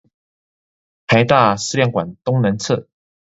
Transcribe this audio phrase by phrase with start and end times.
[1.05, 2.87] 臺大思亮館東南側